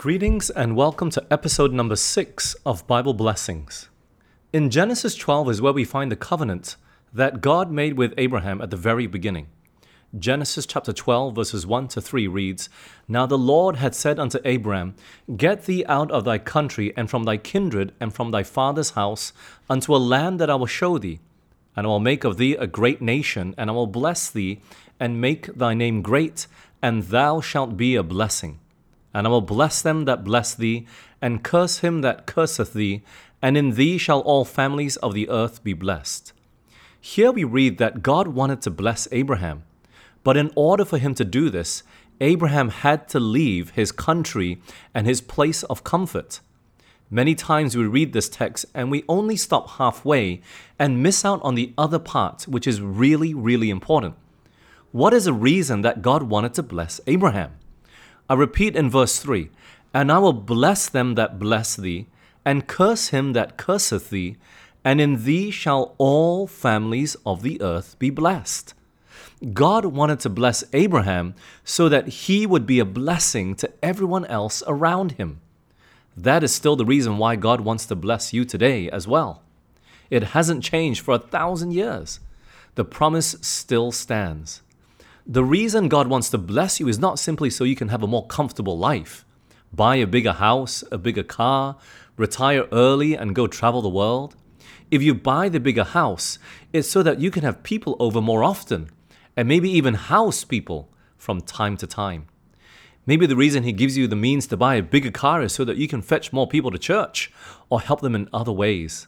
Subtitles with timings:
[0.00, 3.90] Greetings and welcome to episode number six of Bible Blessings.
[4.50, 6.76] In Genesis 12 is where we find the covenant
[7.12, 9.48] that God made with Abraham at the very beginning.
[10.18, 12.70] Genesis chapter 12, verses 1 to 3 reads
[13.08, 14.94] Now the Lord had said unto Abraham,
[15.36, 19.34] Get thee out of thy country and from thy kindred and from thy father's house
[19.68, 21.20] unto a land that I will show thee.
[21.76, 24.62] And I will make of thee a great nation, and I will bless thee,
[24.98, 26.46] and make thy name great,
[26.80, 28.60] and thou shalt be a blessing.
[29.12, 30.86] And I will bless them that bless thee,
[31.20, 33.02] and curse him that curseth thee,
[33.42, 36.32] and in thee shall all families of the earth be blessed.
[37.00, 39.64] Here we read that God wanted to bless Abraham,
[40.22, 41.82] but in order for him to do this,
[42.20, 44.60] Abraham had to leave his country
[44.94, 46.40] and his place of comfort.
[47.08, 50.42] Many times we read this text and we only stop halfway
[50.78, 54.14] and miss out on the other part, which is really, really important.
[54.92, 57.52] What is the reason that God wanted to bless Abraham?
[58.30, 59.50] I repeat in verse 3
[59.92, 62.06] And I will bless them that bless thee,
[62.44, 64.36] and curse him that curseth thee,
[64.84, 68.72] and in thee shall all families of the earth be blessed.
[69.52, 74.62] God wanted to bless Abraham so that he would be a blessing to everyone else
[74.64, 75.40] around him.
[76.16, 79.42] That is still the reason why God wants to bless you today as well.
[80.08, 82.20] It hasn't changed for a thousand years.
[82.76, 84.62] The promise still stands.
[85.26, 88.06] The reason God wants to bless you is not simply so you can have a
[88.06, 89.26] more comfortable life,
[89.72, 91.76] buy a bigger house, a bigger car,
[92.16, 94.34] retire early, and go travel the world.
[94.90, 96.38] If you buy the bigger house,
[96.72, 98.90] it's so that you can have people over more often,
[99.36, 102.26] and maybe even house people from time to time.
[103.06, 105.64] Maybe the reason He gives you the means to buy a bigger car is so
[105.64, 107.30] that you can fetch more people to church
[107.68, 109.06] or help them in other ways.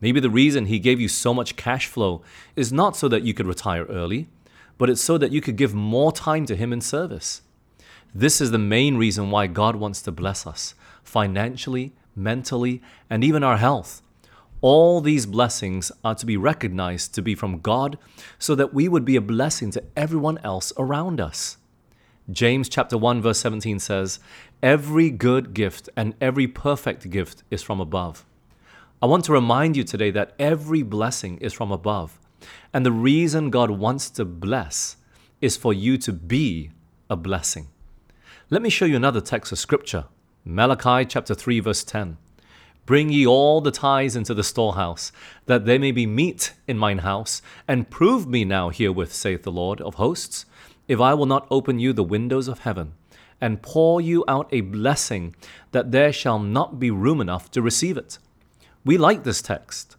[0.00, 2.22] Maybe the reason He gave you so much cash flow
[2.54, 4.28] is not so that you could retire early,
[4.78, 7.42] but it's so that you could give more time to Him in service.
[8.14, 13.42] This is the main reason why God wants to bless us financially, mentally, and even
[13.42, 14.02] our health.
[14.60, 17.98] All these blessings are to be recognized to be from God
[18.38, 21.58] so that we would be a blessing to everyone else around us.
[22.30, 24.18] James chapter 1 verse 17 says,
[24.62, 28.26] "Every good gift and every perfect gift is from above."
[29.00, 32.18] I want to remind you today that every blessing is from above.
[32.72, 34.96] And the reason God wants to bless
[35.40, 36.70] is for you to be
[37.08, 37.68] a blessing.
[38.50, 40.06] Let me show you another text of scripture.
[40.44, 42.16] Malachi chapter 3 verse 10.
[42.86, 45.12] Bring ye all the tithes into the storehouse,
[45.44, 49.52] that there may be meat in mine house, and prove me now herewith, saith the
[49.52, 50.46] Lord of hosts,
[50.88, 52.94] if I will not open you the windows of heaven,
[53.42, 55.36] and pour you out a blessing,
[55.72, 58.18] that there shall not be room enough to receive it.
[58.86, 59.97] We like this text.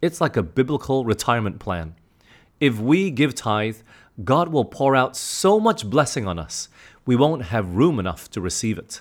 [0.00, 1.94] It's like a biblical retirement plan.
[2.60, 3.78] If we give tithe,
[4.24, 6.68] God will pour out so much blessing on us,
[7.04, 9.00] we won't have room enough to receive it.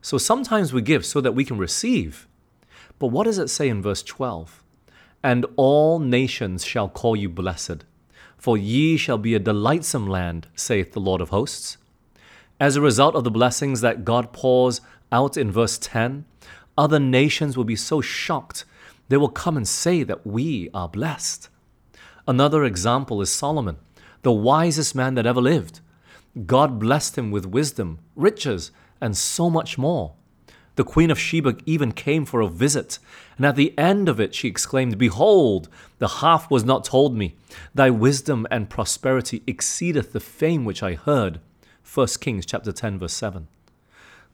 [0.00, 2.26] So sometimes we give so that we can receive.
[2.98, 4.62] But what does it say in verse 12?
[5.22, 7.84] And all nations shall call you blessed,
[8.36, 11.76] for ye shall be a delightsome land, saith the Lord of hosts.
[12.58, 14.80] As a result of the blessings that God pours
[15.12, 16.24] out in verse 10,
[16.78, 18.64] other nations will be so shocked
[19.08, 21.48] they will come and say that we are blessed.
[22.28, 23.76] Another example is Solomon,
[24.22, 25.80] the wisest man that ever lived.
[26.46, 30.14] God blessed him with wisdom, riches, and so much more.
[30.74, 32.98] The Queen of Sheba even came for a visit,
[33.38, 37.34] and at the end of it she exclaimed, Behold, the half was not told me.
[37.74, 41.40] Thy wisdom and prosperity exceedeth the fame which I heard.
[41.94, 43.48] 1 Kings chapter 10 verse 7.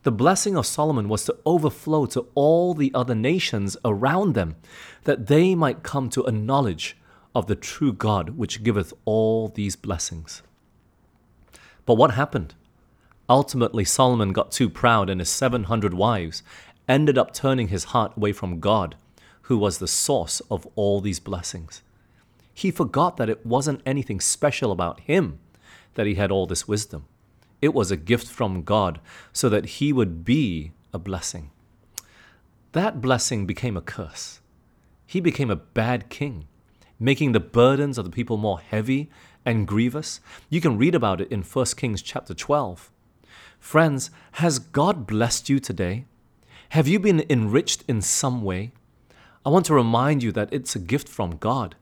[0.02, 4.56] The blessing of Solomon was to overflow to all the other nations around them,
[5.04, 6.96] that they might come to a knowledge
[7.34, 10.42] of the true God which giveth all these blessings.
[11.86, 12.54] But what happened?
[13.28, 16.42] Ultimately, Solomon got too proud, and his 700 wives
[16.88, 18.96] ended up turning his heart away from God,
[19.42, 21.82] who was the source of all these blessings.
[22.52, 25.38] He forgot that it wasn't anything special about him
[25.94, 27.06] that he had all this wisdom.
[27.62, 29.00] It was a gift from God
[29.32, 31.50] so that he would be a blessing.
[32.72, 34.41] That blessing became a curse.
[35.06, 36.48] He became a bad king,
[36.98, 39.10] making the burdens of the people more heavy
[39.44, 40.20] and grievous.
[40.50, 42.91] You can read about it in 1 Kings chapter 12.
[43.60, 46.06] Friends, has God blessed you today?
[46.70, 48.72] Have you been enriched in some way?
[49.47, 51.76] I want to remind you that it's a gift from God,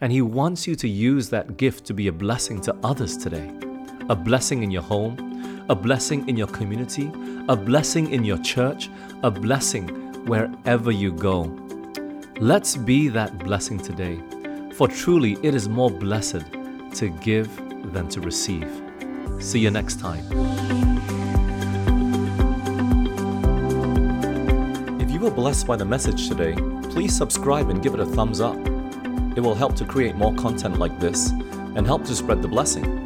[0.00, 3.75] and He wants you to use that gift to be a blessing to others today
[4.08, 7.10] a blessing in your home, a blessing in your community,
[7.48, 8.88] a blessing in your church,
[9.22, 9.88] a blessing
[10.26, 11.42] wherever you go.
[12.38, 14.20] Let's be that blessing today,
[14.74, 16.44] for truly it is more blessed
[16.94, 17.50] to give
[17.92, 18.70] than to receive.
[19.40, 20.24] See you next time.
[25.00, 26.54] If you were blessed by the message today,
[26.90, 28.56] please subscribe and give it a thumbs up.
[29.36, 33.05] It will help to create more content like this and help to spread the blessing.